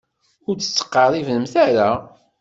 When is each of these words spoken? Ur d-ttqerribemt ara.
Ur 0.47 0.55
d-ttqerribemt 0.57 1.53
ara. 1.65 1.91